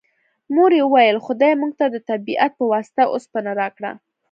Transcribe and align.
مور 0.53 0.71
یې 0.79 0.83
وویل 0.85 1.17
خدای 1.25 1.53
موږ 1.61 1.71
ته 1.79 1.85
د 1.89 1.97
طبیعت 2.09 2.51
په 2.59 2.63
واسطه 2.73 3.03
اوسپنه 3.13 3.51
راکړه 3.61 3.91